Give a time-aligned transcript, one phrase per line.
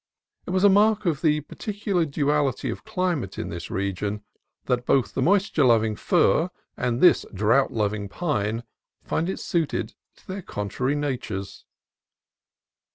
[0.47, 4.23] It was a mark of the peculiar duality of climate in this region
[4.65, 8.63] that both the moisture loving fir and this drought loving pine
[9.03, 11.65] find it suited to their contrary natures.